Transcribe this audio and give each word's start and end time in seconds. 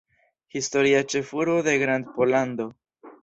Historia 0.59 1.01
ĉefurbo 1.15 1.59
de 1.69 1.77
Grandpollando. 1.83 2.69